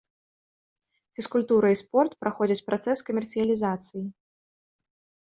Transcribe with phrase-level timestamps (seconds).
[1.17, 4.01] Фізкультура і спорт праходзяць працэс камерцыялізацыі.